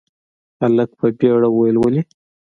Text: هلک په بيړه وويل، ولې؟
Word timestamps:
هلک 0.61 0.89
په 0.99 1.07
بيړه 1.19 1.47
وويل، 1.51 1.77
ولې؟ 1.79 2.01